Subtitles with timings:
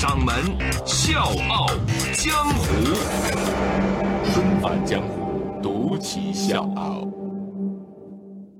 [0.00, 0.34] 掌门
[0.86, 1.66] 笑傲
[2.14, 2.64] 江湖，
[4.32, 7.06] 重返江湖，独骑笑傲。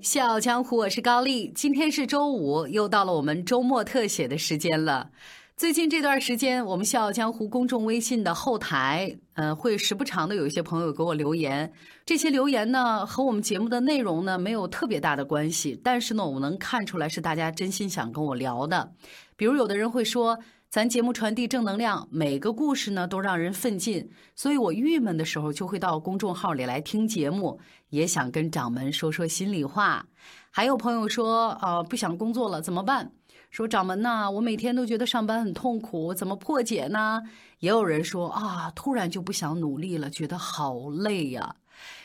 [0.02, 1.50] 笑傲江湖，我是高丽。
[1.54, 5.08] 今天是周五，又到了我们周末特写的时间了。
[5.56, 11.72] 最近这段时间，我们笑傲江湖公众微信的后台，呃，会时不常的有一些朋友给我留言。
[12.04, 18.92] 这些留言呢，和我们节目的内容呢，没有特别大的关系，但是呢，我能看出来是大家真心想跟我聊的。
[19.36, 20.38] 比如有的人会说，
[20.70, 30.06] 咱节目传递正能量，每个故事呢都让人奋进，所以我郁闷的时候就会到公众号里来听节目，也想跟掌门说说心里话。
[30.48, 33.10] 还有朋友说，啊，不想工作了，怎么办？
[33.50, 37.20] 说掌门呐，我每天都觉得上班很痛苦，怎么破解呢？
[37.58, 41.56] 也有人说啊，突然就不想努力了，觉得好累呀。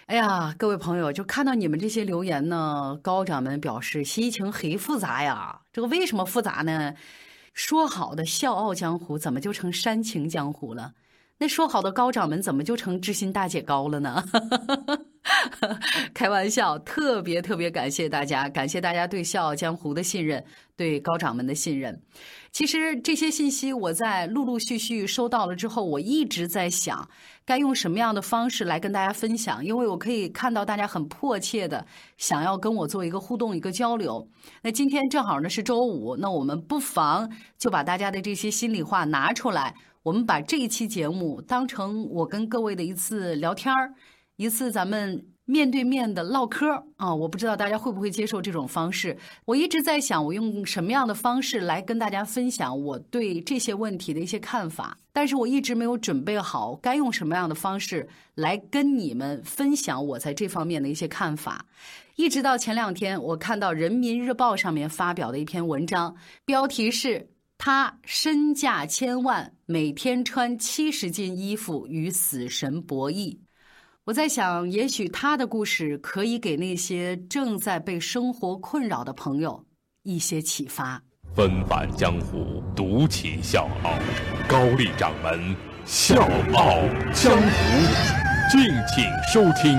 [0.07, 5.61] 哎呀，各位朋友，就看到你们这些留言呢，高掌门表示心情很复杂呀。
[5.71, 6.95] 这个为什么复杂呢？
[7.55, 10.93] 说好的笑傲江湖，怎么就成煽情江湖了？
[11.37, 14.23] 那说好的高掌门，怎么就成知心大姐高了呢？
[16.13, 20.43] 开玩笑，特别特别感谢大家，感谢大家对《笑傲江湖》的信任，
[20.77, 22.01] 对高掌门的信任。
[22.51, 27.09] 其实这些信息我在陆陆续续收到了之后，我一直在想，
[27.43, 31.85] 该用什么样的方式来跟大家分享，因为我可以看到大家很迫切的
[32.17, 34.29] 想要跟我做一个互动、一个交流。
[34.61, 43.91] 那今天正好呢是周五，那我们不妨就把大家的这些心里话拿出来，我们把这一期节目当成我跟各位的一次聊天儿。
[44.35, 49.17] 一次咱们面对面的唠嗑啊，我不知道大家会不会接受这种方式。
[49.45, 61.65] 我一直在想，我用什么样的方式来跟大家分享我对这些问题的一些看法，但是我一直没有准备好该用什么样的方式来跟你们分享我在这方面的一些看法。
[62.15, 66.15] 一直到前两天，我看到人民日报上面发表的一篇文章，
[66.45, 67.29] 标题是
[67.65, 73.39] “他身价千万，每天穿七十斤衣服与死神博弈”。
[74.05, 79.65] 我在想，也许他的故事可以给那些正在被生活困扰的朋友
[80.03, 81.01] 一些启发。
[81.35, 83.97] 纷返江湖，独起笑傲，
[84.47, 85.55] 高丽掌门
[85.87, 86.21] 笑
[86.53, 86.83] 傲
[87.15, 88.61] 江湖，敬
[88.93, 89.03] 请
[89.33, 89.75] 收听。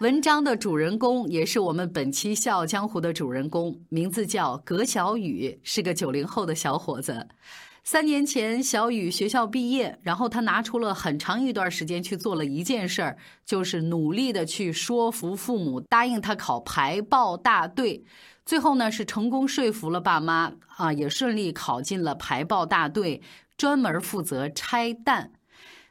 [0.00, 7.28] 文章的主人公也是我们本期《笑傲江湖》的主人公，名字叫葛小雨，是个九零后的小伙子。
[7.84, 18.02] 三年前，小雨学校毕业，然后他拿出了很长一段时间去做了一件事儿，就是努力的去说服父母答应他考排爆大队。
[18.46, 23.20] 最后呢，是成功说服了爸妈啊，也顺利考进了排爆大队，
[23.58, 25.32] 专门负责拆弹。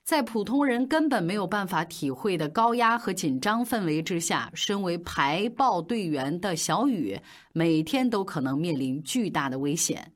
[0.09, 7.19] 在普通人根本没有办法体会的高压和紧张氛围之下，身为排爆队员的小雨，
[7.53, 10.11] 每天都可能面临巨大的危险。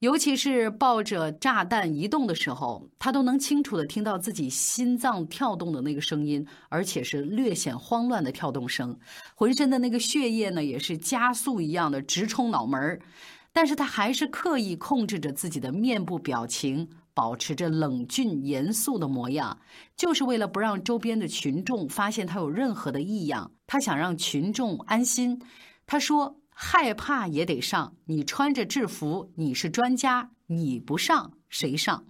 [0.00, 8.98] 尤其是抱着炸弹移动的时候，他都能清楚的听到自己心脏跳动的那个声音，而且是略显慌乱的跳动声，
[9.36, 13.00] 浑身的那个血液呢也是加速一样的直冲脑门儿。
[13.52, 19.58] 但是他还是刻意控制着自己的面部表情，保持着冷峻严肃的模样，
[19.96, 23.52] 就是为了不让周边的群众发现他有任何的异样。
[23.66, 25.40] 他想让群众安心。
[25.86, 26.36] 他说。
[26.62, 32.04] 害怕也得上，你穿着制服，你是专家，你不上谁上？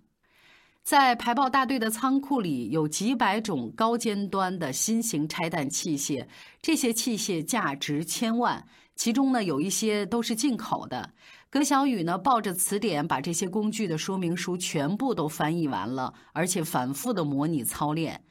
[0.82, 6.26] 在排爆大队的仓库里有几百种高尖端的新型拆弹器械，
[6.60, 11.14] 这些器械价值千万，其中呢有一些都是进口的。
[11.50, 18.22] 葛小雨呢抱着词典，把这些工具的说明书全部都翻译完了，而且反复的模拟操练。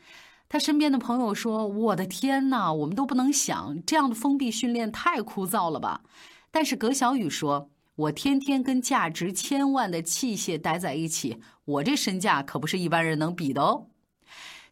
[0.47, 6.01] 他身边的朋友说：“我的天哪，我们都不能想这样的封闭训练太枯燥了吧？”
[6.49, 13.87] 但是葛小雨说：“我天天跟价值千万的器械待在一起，我这身价可不是一般人能比的哦。”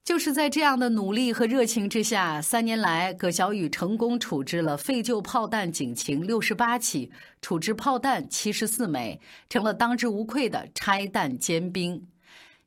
[0.07, 7.12] 就是在这样的努力和热情之下，三年来，葛小雨成功处置了废旧炮弹警情六十八起，
[7.42, 9.19] 处置炮弹七十四枚，
[9.50, 12.07] 成了当之无愧的拆弹尖兵。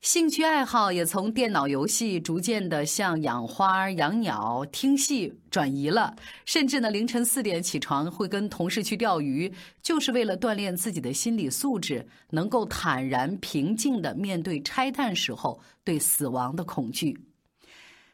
[0.02, 6.14] 兴趣爱好也从电脑游戏逐渐的向养花、养鸟、听戏转移了，
[6.44, 9.50] 甚至呢凌晨四点起床会跟同事去钓鱼，
[9.82, 17.18] 就是为了锻炼自己的心理素质，能够坦然平静的面对拆弹时候对死亡的恐惧。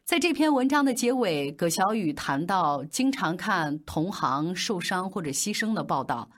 [0.06, 6.30] 在这篇文章的结尾，葛小雨谈到经常看同行受伤或者牺牲的报道，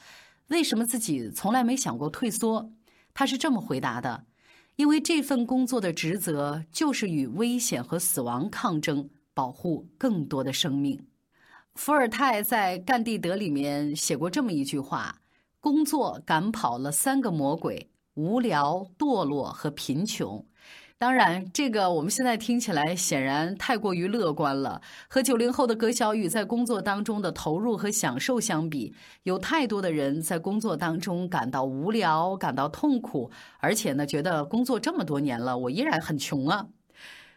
[0.47, 2.73] 为什么自己从来没想过退缩？
[3.13, 4.25] 他是这么回答的。
[4.77, 11.07] 因为这份工作的职责就是与危险和死亡抗争，保护更多的生命。
[11.75, 15.21] 伏尔泰在《干地德》里面写过这么一句话
[15.61, 20.43] ：“工作赶跑了三个魔鬼：无聊、堕落和贫穷。”
[21.01, 24.83] 当然，这个我们现在听起来显然太过于乐观了。
[25.09, 28.93] 和九零后的葛小雨在工作当中的投入和享受相比，
[29.23, 33.31] 有太多的人在工作当中感到无聊、感到痛苦，
[33.61, 36.67] 而且呢，觉得工作这么多年了，我依然很穷啊。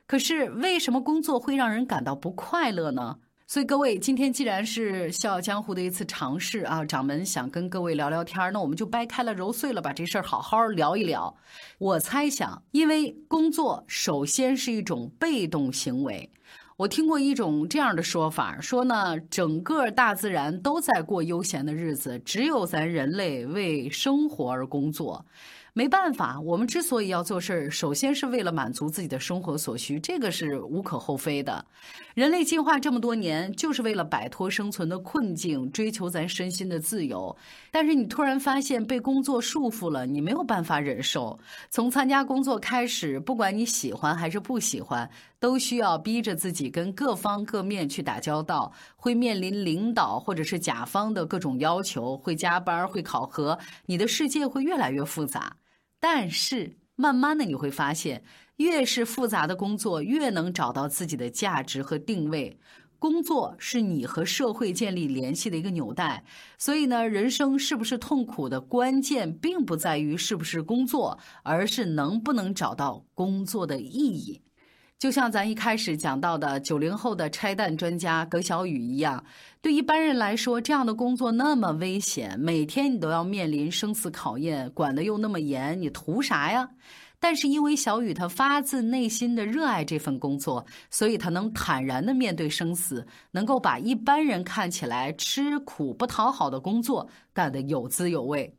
[0.07, 3.17] 可是，为什么工作会让人感到不快乐呢？
[3.51, 11.35] 所以各位，今天既然是《笑傲江湖》的一次尝试啊，掌门想跟各位聊聊天那我们就掰开了揉碎了，把这事儿好好聊一聊。
[11.77, 16.29] 我猜想，因为工作首先是一种被动行为，
[16.77, 25.25] 我听过一种这样的说法，说呢，整个大自然都在过悠闲的日子，只有咱人类为生活而工作。
[25.73, 31.65] 没办法，我们之所以要做事儿，首先是为了满足自己的生活所需，这个是无可厚非的。
[32.13, 37.33] 人类进化这么多年，就是为了摆脱生存的困境，追求咱身心的自由。
[37.71, 41.39] 但是你突然发现被工作束缚了，你没有办法忍受。
[41.69, 45.09] 从参加工作开始，不管你喜欢还是不喜欢，
[45.39, 55.55] 都需要逼着自己跟各方各面去打交道，会面临领导或者是甲方的各种要求，会加班，会考核，你的世界会越来越复杂。
[56.01, 58.23] 但是，慢慢的你会发现，
[58.57, 62.57] 越是复杂的工作，越能找到自己的价值和定位。
[62.97, 66.23] 工作是你和社会建立联系的一个纽带。
[66.57, 74.41] 所以呢，人生是不是痛苦的关键，并不在于是不是工作，而是能不能找到工作的意义。
[75.01, 79.25] 就像咱一开始讲到的九零后的拆弹专家葛小雨一样，
[79.59, 86.69] 对一般人来说，这样的工作那么危险，每天你都要面临生死考验，管得又那么严，你图啥呀？
[87.19, 98.55] 但是因为小雨他发自内心的热爱这份工作，所以他能坦然的面对生死，能够把一般人看起来吃苦不讨好的工作干得有滋有味，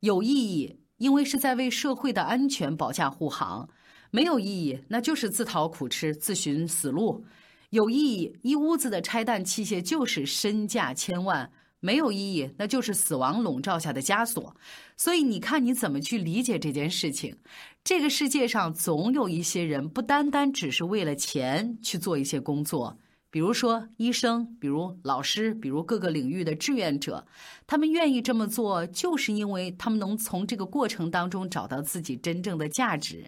[0.00, 3.68] 有意义，因为是在为社会的安全保驾护航。
[4.10, 7.22] 没有意义，那就是自讨苦吃、自寻死路；
[7.70, 11.48] 有意义，一屋子的拆弹器械就是身价千万；
[11.78, 14.56] 没有意义，那就是死亡笼罩下的枷锁。
[14.96, 17.36] 所以，你看你怎么去理解这件事情？
[17.84, 22.98] 这个世界上总有一些人，不单单只是为了钱去做一些工作。
[23.30, 27.24] 比如说医生，比如老师，比如各个领域的志愿者，
[27.64, 33.24] 他们愿意这么做，就是因为他们能从这个过程当中找到自己真正的价值。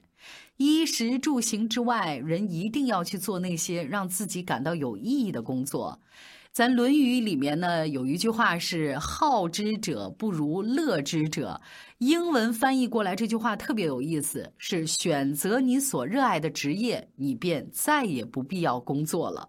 [0.56, 6.00] 衣食住行之外，人一定要去做那些让自己感到有意义的工作。
[6.52, 11.58] 咱《论语》里面呢有一句话是“好之者不如乐之者”，
[11.96, 19.48] 英文翻译过来这句话特别有意思，是选择你所热爱的职业，你便再也不必要工作了。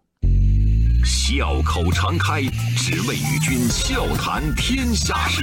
[1.06, 2.42] 笑口常开，
[2.78, 5.42] 只为与君笑谈天下事。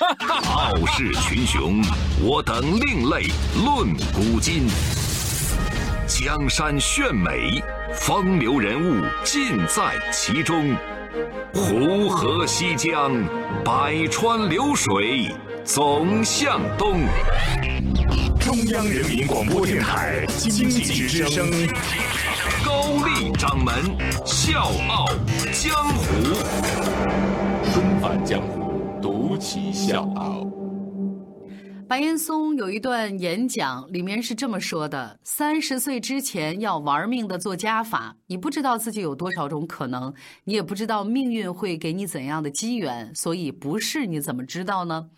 [0.00, 1.82] 傲视群雄，
[2.22, 3.26] 我等另类
[3.62, 4.66] 论古今。
[6.06, 7.62] 江山炫美，
[7.94, 10.74] 风流人物尽在其中。
[11.52, 13.12] 湖河西江，
[13.64, 15.30] 百川流水
[15.64, 17.02] 总向东。
[18.40, 21.50] 中央人民广播电台经济之声。
[22.64, 23.74] 高丽掌门
[24.24, 25.06] 笑傲
[25.52, 26.04] 江湖，
[27.72, 28.61] 重返江湖，
[29.42, 30.46] 独骑笑傲。
[31.88, 45.10] 白岩松有一段演讲，里面是这么说的：三十岁之前要玩命的做加法，你不知道自己有多少种可能，你也不知道命运会给你怎样的机缘，所以不是你怎么知道呢？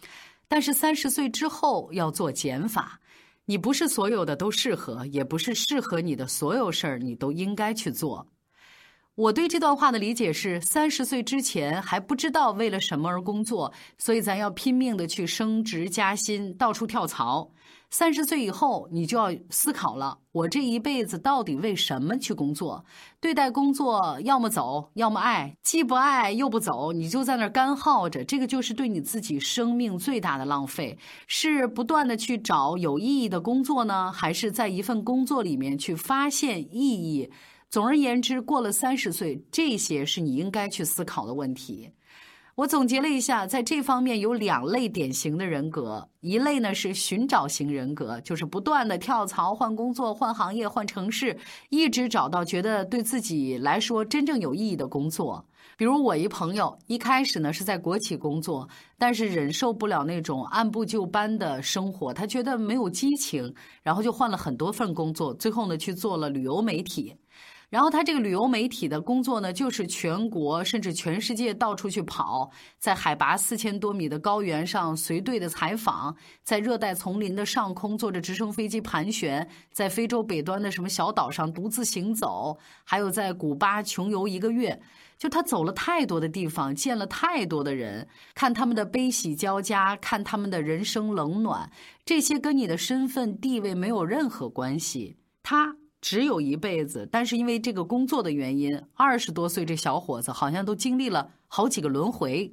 [0.49, 2.99] 但是三十岁之后要做减法。
[3.45, 8.26] 你不是所有的都适合，也不是适合你的所有事儿，你都应该去做。
[9.16, 17.52] 我对这段话的理解是：三十岁之前还不知道为了什么而工作，所以咱要拼命的去升职加薪，到处跳槽。
[17.90, 22.85] 三十岁以后，你就要思考了：我这一辈子到底为什么去工作？
[23.21, 30.99] 对待工作，要么走，要么爱，既不爱又不走，你就在那儿干耗着，这个就是对你自己生命最大的浪费。
[31.28, 36.80] 是不断的去找有意义的工作呢，还是在一份工作里面去发现意
[37.14, 37.30] 义？
[37.75, 41.90] 总而言之，过了三十岁，这些是你应该去思考的问题。
[42.54, 51.37] 我总结了一下，在这方面有两类典型的人格，一类呢是寻找型人格，就是不断的跳槽、换工作、换行业、换城市，
[51.69, 55.45] 一直找到觉得对自己来说真正有意义的工作。
[55.76, 63.52] 比如我一朋友，一开始呢是在国企工作，但是忍受不了那种按部就班的生活，他觉得没有激情，
[63.83, 67.16] 然后就换了很多份工作，最后呢去做了旅游媒体。
[67.71, 84.80] 然后他这个旅游媒体的工作呢，就是全国甚至全世界到处去跑，在海拔四千多米的高原上随队的采访，在热带丛林的上空坐着直升飞机盘旋，在非洲北端的什么小岛上独自行走，还有在古巴穷游一个月。
[85.16, 91.71] 就他走了太多的地方，见了太多的人，看他们的悲喜交加，看他们的人生冷暖，
[92.04, 95.16] 这些跟你的身份地位没有任何关系。
[95.42, 95.76] 他。
[96.04, 102.52] 只有一辈子，但是因为这个工作的原因，二十多岁这小伙子好像都经历了好几个轮回。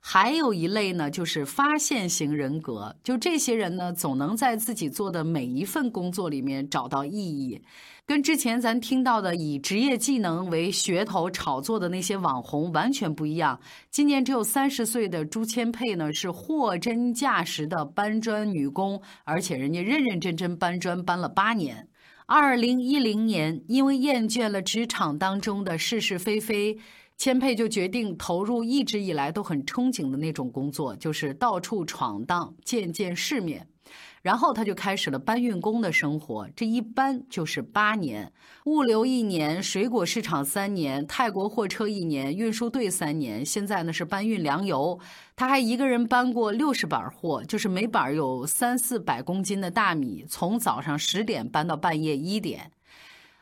[0.00, 7.60] 还有一类呢，就是发现型人格，就这些人呢，总能在自己做的每一份工作里面找到意义。
[8.06, 13.60] 跟之前咱听到的以职业技能为噱头炒作的那些网红完全不一样。
[13.90, 21.88] 今年只有三十岁的朱千佩呢，是货真价实的搬砖女工，而且人家认认真真搬砖搬了八年。
[22.28, 26.76] 二零一零年，因为厌倦了职场当中的是是非非，
[27.16, 33.68] 千佩就决定投入一直以来都很憧憬的那种工作，就是到处闯荡，见见世面。
[34.26, 38.32] 然后他就开始了搬运工的生活，这一搬就是八年，
[38.64, 44.98] 物流一年，水果市场三年，泰国货车一年，运输队三年，现在呢是搬运粮油。
[45.36, 52.72] 他还一个人搬过六十板货，就是每板有三四百公斤的大米，从早上十点搬到半夜一点。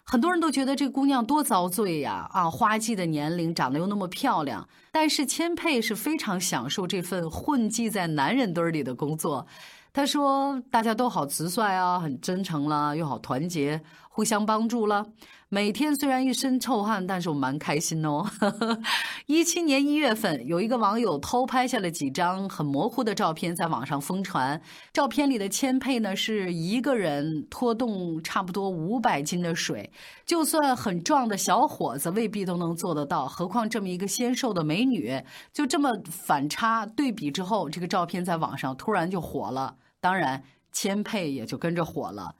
[0.03, 2.29] 很多人都觉得这姑娘多遭罪呀！
[2.31, 9.47] 啊，花季的年龄，长得又那么漂亮，但是千佩是非常享受这份混迹在男人堆里的工作。
[9.95, 15.07] 他说：“大家都好直率啊，很真诚了，又好团结，互相帮助了。
[15.49, 18.29] 每天虽然一身臭汗，但是我蛮开心哦。
[19.27, 24.61] ”一七年一月份，有一个网友偷拍下了几张很模糊的照片，在网上疯传。
[24.93, 29.93] 照片里的千佩呢，是一个人拖动差不多五百斤的水，
[30.27, 35.23] 就算很壮的小伙子未必都能做得到，何况这么一个纤瘦的美女？
[35.53, 39.77] 就这么反差对比之后，这个照片在网上突然就火了。
[40.05, 42.35] 当然，千沛也就跟着火了。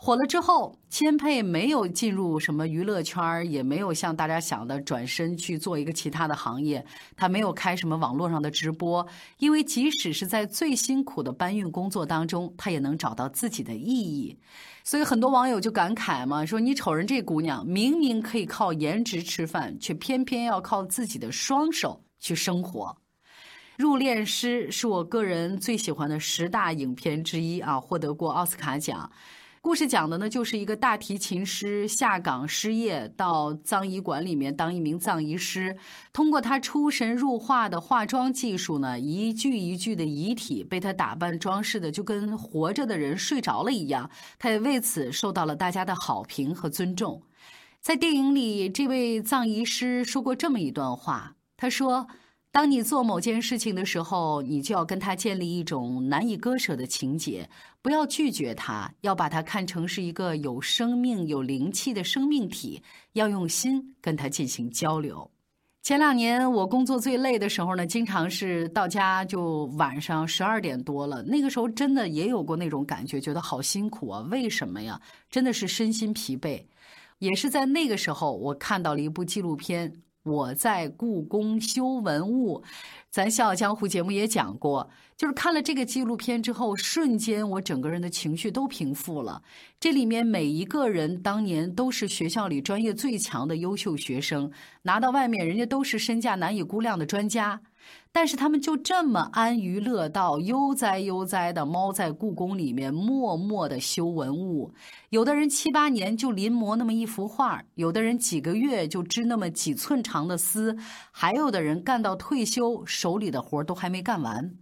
[0.00, 6.84] 火了之后，千沛没有进入什么娱乐圈，也没有像大家想的转身去做一个其他的行业。
[7.16, 9.06] 他没有开什么网络上的直播，
[9.38, 14.36] 因为即使是在最辛苦的搬运工作当中，他也能找到自己的意义。
[14.82, 22.96] 所以很多网友就感慨嘛，说你瞅人这姑娘，明明可以靠颜值吃饭，却偏偏要靠自己的双手去生活。
[23.76, 29.10] 入殓师是我个人最喜欢的十大影片之一啊，获得过奥斯卡奖。
[29.60, 35.76] 故事讲的呢，就是一个大提琴师下岗失业，到葬仪馆里面当一名葬仪师。
[36.12, 44.08] 通过他出神入化的化妆技术呢，一具一具的遗体被他打扮装饰的就跟活着的人睡着了一样。
[44.38, 47.22] 他也为此受到了大家的好评和尊重。
[47.80, 52.06] 在电影里，这位葬仪师说过这么一段话，他说。
[52.54, 57.50] 当你做某件事情的时候，你就要跟他建立一种难以割舍的情结，
[57.82, 62.80] 不要拒绝他，要把他看成是一个有生命、有灵气的生命体，
[63.14, 65.28] 要用心跟他进行交流。
[65.82, 74.20] 前两年我工作最累的时候呢，经常是到家就晚上十二点多了，那个时候真的也有过那种感觉，觉得好辛苦啊！
[74.30, 75.00] 为什么呀？
[75.28, 76.64] 真的是身心疲惫。
[77.18, 79.92] 也是在那个时候，我看到了一部纪录片。
[80.24, 82.62] 我在故宫修文物，
[83.14, 89.40] 咱《笑傲江湖》节目也讲过，就是看了这个纪录片之后，瞬间我整个人的情绪都平复了。
[89.78, 94.50] 这里面每一个人当年都是学校里专业最强的优秀学生，
[94.82, 97.60] 拿到外面人家都是身价难以估量的专家。
[98.12, 104.72] 但是他们就这么安于乐道、悠哉悠哉的猫在故宫里面默默的修文物。
[105.10, 110.74] 有的人七八年就临摹那么一幅画，有的人几个月就织那么几寸长的丝，
[111.10, 114.56] 还有的人干到退休，手里的活都还没干完。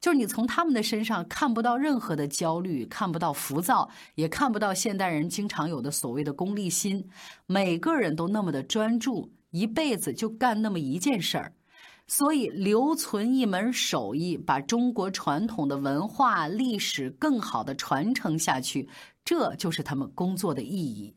[0.00, 7.04] 就是你从他们的身上看不到任何的焦虑，看不到浮躁，也看不到现代人经常有的所谓的功利心。
[7.46, 11.52] 每个人都那么的专注，一辈子就干那么一件事儿，
[12.06, 18.88] 所以留存一门手艺，把中国传统的文化历史更好的传承下去，
[19.24, 21.14] 这就是他们工作的意义。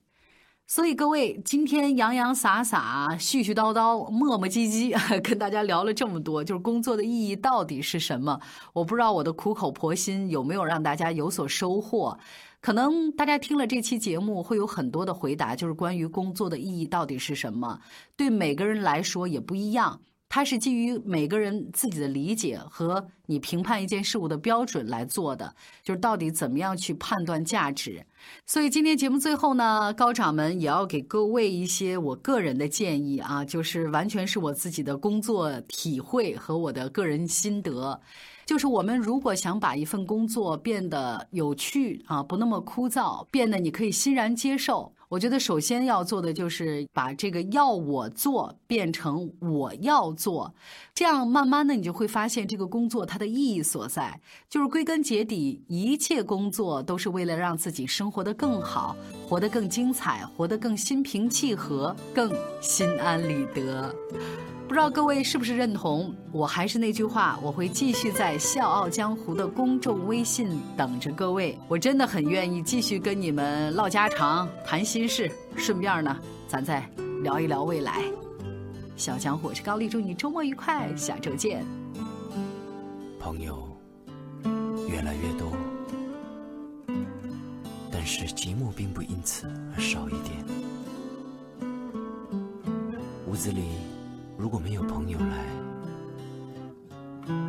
[0.67, 4.91] 所以各位，今天洋洋洒洒、絮絮叨叨、磨磨唧唧，
[5.21, 8.39] 跟大家聊了这么多，就是工作的意义到底是什么？
[8.73, 12.17] 我不知道我的苦口婆心有没有让大家有所收获。
[12.61, 17.79] 可能大家听了这期节目会有很多的回答，就是关于工作的意义到底是什么？
[18.17, 20.01] 对每个人来说也不一样。
[20.35, 28.05] 它是基于每个人自己的理解和你评判一件事物的标准来做的，就是到底怎么样去判断价值。
[28.45, 38.01] 所以今天节目最后呢，高掌门也要给各位一些我个人的建议啊，就是完全是我自己的工作体会和我的个人心得。
[38.45, 44.91] 就是我们如果想把一份工作变得有趣啊，不那么枯燥，变得你可以欣然接受。
[45.15, 50.53] 我觉得首先要做的就是把这个要我做变成我要做，
[50.93, 54.19] 这样慢慢的你就会发现这个工作它的意义所在。
[54.49, 58.93] 就是归根结底，一切工作都是为了让自己生活得更好，
[59.25, 62.29] 活得更精彩，活得更心平气和，更
[62.59, 63.95] 心安理得。
[64.67, 66.13] 不知道各位是不是认同？
[66.31, 71.57] 我还是那句话，我会继续在《笑傲江湖》的公众微信等着各位。
[71.67, 76.83] 我真的很愿意继续跟你们唠家常、谈心事，顺便呢，咱再
[77.21, 78.03] 聊一聊未来。
[78.97, 81.63] 小江湖，我是高丽，祝你周末愉快，下周见。
[83.19, 83.69] 朋友
[84.89, 85.51] 越来越多，
[87.91, 90.43] 但是寂寞并不因此而少一点。
[93.27, 93.61] 屋子里。
[94.37, 95.45] 如果没有朋友来，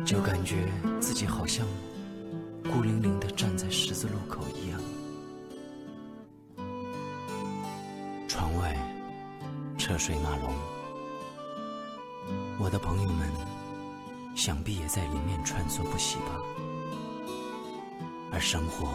[0.05, 0.67] 就感觉
[0.99, 1.65] 自己好像
[2.63, 4.79] 孤零零的站在十字路口一样。
[8.27, 8.75] 窗外
[9.77, 10.53] 车水马龙，
[12.57, 13.29] 我的朋友们
[14.35, 16.41] 想必也在里面穿梭不息吧。
[18.31, 18.87] 而生活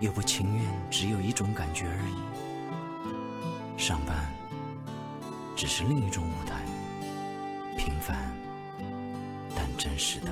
[0.00, 4.26] 又不情愿只有一种感觉而已，上班。
[5.56, 6.62] 只是另一种舞台，
[7.78, 8.30] 平凡
[9.56, 10.30] 但真实的。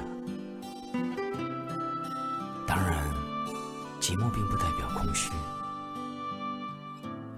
[2.66, 3.02] 当然，
[4.02, 5.31] 寂寞并不代表空虚，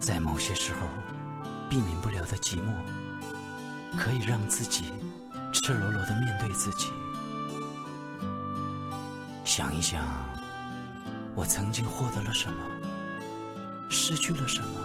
[0.01, 0.81] 在某些时候，
[1.71, 2.75] 避免不了的寂寞，
[3.97, 4.93] 可以让自己
[5.53, 6.89] 赤裸裸的面对自己。
[9.45, 10.05] 想一想，
[11.37, 12.59] 我曾经获得了什么，
[13.89, 14.81] 失去了什么，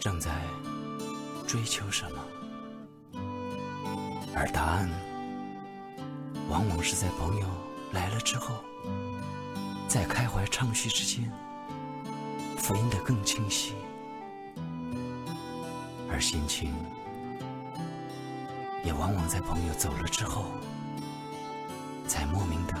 [0.00, 0.32] 正在。
[1.48, 2.22] 追求什么？
[4.36, 4.86] 而答案
[6.50, 7.46] 往往是在朋友
[7.90, 8.54] 来了之后，
[9.88, 11.32] 在开怀畅叙之间，
[12.58, 13.72] 复印得更清晰。
[16.10, 16.70] 而心情
[18.84, 20.44] 也往往在朋友走了之后，
[22.06, 22.74] 才莫名的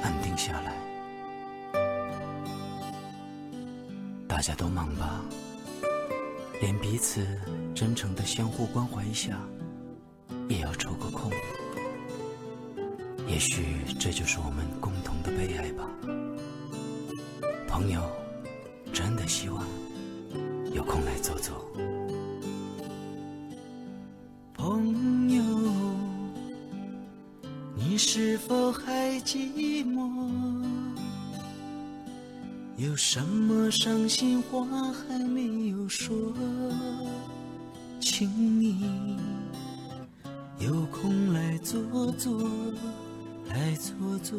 [0.00, 0.76] 安定下来。
[4.28, 5.20] 大家都忙吧。
[6.60, 7.26] 连彼此
[7.74, 9.38] 真诚的相互关怀一下，
[10.48, 11.30] 也要抽个空。
[13.28, 13.66] 也许
[13.98, 15.90] 这就是我们共同的悲哀吧。
[17.68, 18.00] 朋友，
[18.92, 19.62] 真的希望
[20.72, 21.52] 有空来走走。
[24.54, 25.42] 朋友，
[27.74, 30.55] 你是否还寂寞？
[32.78, 34.62] 有什么伤心话
[34.92, 36.14] 还没有说，
[37.98, 38.28] 请
[38.60, 39.16] 你
[40.58, 42.38] 有空来坐坐，
[43.48, 44.38] 来坐坐。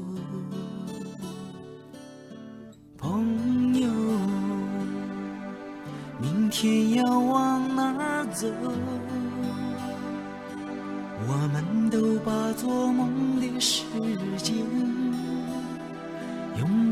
[2.95, 3.89] 朋友，
[6.21, 8.47] 明天要往哪儿走？
[11.27, 13.83] 我们都把做梦的时
[14.37, 14.76] 间。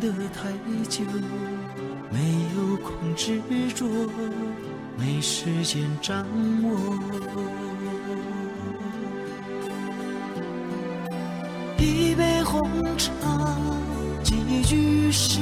[0.05, 0.51] 用得太
[0.87, 1.03] 久，
[2.11, 2.19] 没
[2.55, 3.41] 有空执
[3.73, 3.87] 着，
[4.99, 6.23] 没时间掌
[6.61, 6.99] 握。
[11.79, 13.11] 一杯红茶，
[14.21, 15.39] 几句实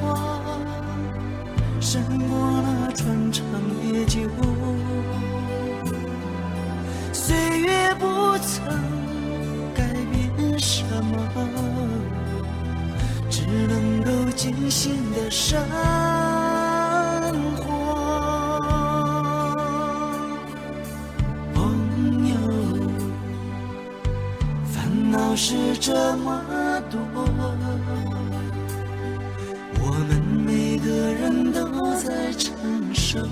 [0.00, 0.38] 话，
[1.80, 3.44] 胜过那穿肠
[3.82, 4.20] 烈酒。
[7.12, 8.83] 岁月不曾。
[14.44, 15.58] 艰辛的生
[17.56, 17.64] 活。
[21.54, 22.34] 朋友，
[24.66, 26.42] 烦恼是这么
[26.90, 27.00] 多，
[29.80, 32.52] 我们每个人都在承
[32.92, 33.26] 受，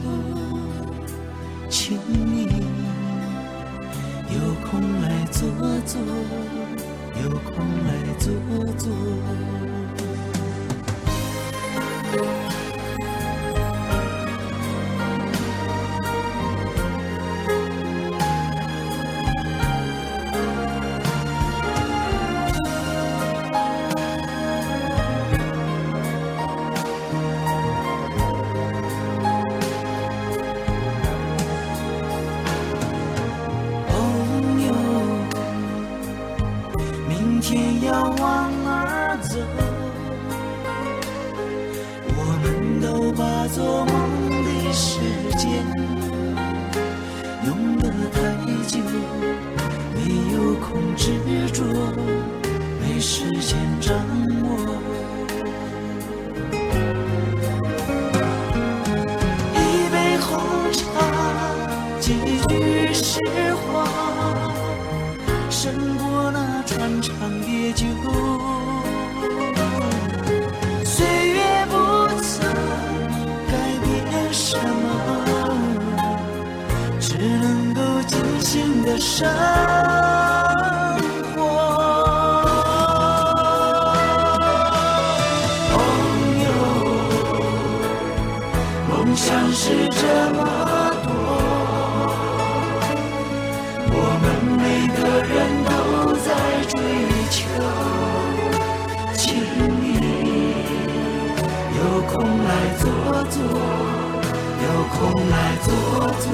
[1.69, 2.47] 请你
[4.31, 5.43] 有空来坐
[5.85, 6.01] 坐，
[7.23, 7.53] 有空
[7.85, 8.33] 来坐
[8.79, 8.89] 坐。
[12.13, 12.27] 朋友，
[37.09, 38.42] 明天要往
[43.55, 43.95] 做梦
[44.31, 44.99] 的时
[45.37, 45.63] 间
[47.47, 48.17] 用得太
[48.67, 48.79] 久，
[49.95, 49.99] 没
[50.33, 51.13] 有空执
[51.53, 51.63] 着，
[52.81, 53.95] 没时间掌
[54.43, 54.47] 握。
[59.55, 59.61] 一
[59.93, 60.41] 杯红
[60.73, 60.81] 茶，
[62.01, 62.15] 几
[62.49, 62.51] 句
[62.95, 63.21] 实
[63.55, 63.85] 话，
[65.51, 67.13] 胜过那穿肠
[67.43, 67.85] 烈酒。
[79.03, 79.29] 生
[81.35, 81.37] 活。
[85.73, 85.75] 朋
[86.45, 86.47] 友。
[88.89, 90.01] 梦想是这
[90.35, 90.39] 么
[91.03, 91.11] 多，
[93.91, 94.25] 我们
[94.57, 94.63] 每
[94.95, 95.35] 个人
[95.67, 95.71] 都
[96.23, 96.29] 在
[96.71, 96.73] 追
[97.29, 97.41] 求，
[99.15, 99.21] 请
[99.83, 99.85] 你
[101.77, 102.13] 有空
[102.45, 102.83] 来坐
[103.29, 103.37] 坐，
[104.63, 104.97] 有空
[105.29, 105.35] 来
[105.65, 105.67] 坐
[106.21, 106.25] 坐。